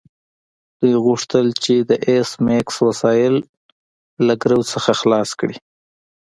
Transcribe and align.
دوی 0.79 0.93
غوښتل 1.05 1.47
چې 1.63 1.73
د 1.89 1.91
ایس 2.07 2.29
میکس 2.45 2.75
وسایل 2.87 3.35
له 4.25 4.33
ګرو 4.41 4.61
څخه 4.71 4.91
خلاص 4.99 5.29
کړي 5.39 5.57